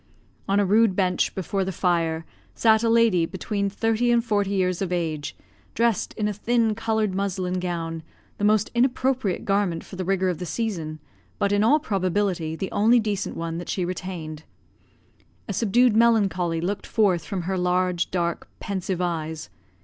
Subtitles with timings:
[0.49, 4.81] On a rude bench, before the fire, sat a lady, between thirty and forty years
[4.81, 5.35] of age,
[5.75, 8.01] dressed in a thin, coloured muslin gown,
[8.39, 10.97] the most inappropriate garment for the rigour of the season,
[11.37, 14.41] but, in all probability, the only decent one that she retained.
[15.47, 19.51] A subdued melancholy looked forth from her large, dark, pensive eyes.